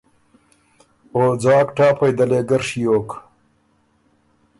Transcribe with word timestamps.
او 1.13 1.23
ځاک 1.43 1.67
ټاپئ 1.77 2.11
دلې 2.17 2.41
ګۀ 2.49 2.57
ڒیوک۔ 2.67 3.09